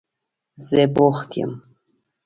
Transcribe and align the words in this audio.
زه 0.67 0.81
بوخت 0.95 1.29
یم. 1.39 1.51